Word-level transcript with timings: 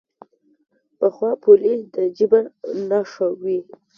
پخوا 0.99 1.31
پولې 1.43 1.73
د 1.93 1.97
جبر 2.17 2.43
نښه 2.89 3.27
وې. 3.41 3.59